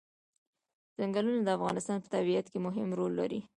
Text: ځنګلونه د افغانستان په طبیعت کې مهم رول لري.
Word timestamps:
ځنګلونه 0.97 1.39
د 1.43 1.49
افغانستان 1.57 1.97
په 2.01 2.07
طبیعت 2.15 2.45
کې 2.51 2.59
مهم 2.67 2.87
رول 2.99 3.11
لري. 3.19 3.41